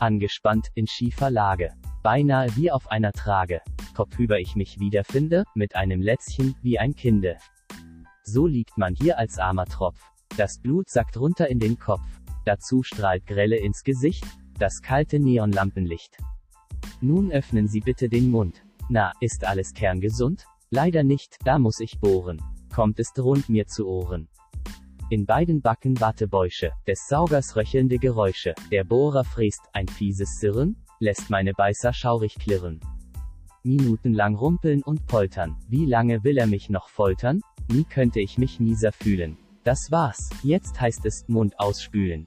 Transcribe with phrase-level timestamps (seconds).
[0.00, 1.72] Angespannt, in schiefer Lage.
[2.02, 3.60] Beinahe wie auf einer Trage.
[3.94, 7.36] Kopfüber ich mich wiederfinde, mit einem Lätzchen, wie ein Kinde.
[8.22, 10.00] So liegt man hier als armer Tropf.
[10.36, 12.06] Das Blut sackt runter in den Kopf.
[12.44, 14.24] Dazu strahlt grelle ins Gesicht,
[14.58, 16.16] das kalte Neonlampenlicht.
[17.00, 18.62] Nun öffnen Sie bitte den Mund.
[18.88, 20.46] Na, ist alles kerngesund?
[20.70, 22.40] Leider nicht, da muss ich bohren.
[22.74, 24.28] Kommt es rund mir zu Ohren.
[25.12, 31.30] In beiden Backen Wattebäusche, des Saugers röchelnde Geräusche, der Bohrer fräst, ein fieses Sirren, lässt
[31.30, 32.78] meine Beißer schaurig klirren.
[33.64, 37.40] Minutenlang rumpeln und poltern, wie lange will er mich noch foltern?
[37.68, 39.36] Nie könnte ich mich mieser fühlen.
[39.64, 42.24] Das war's, jetzt heißt es, Mund ausspülen.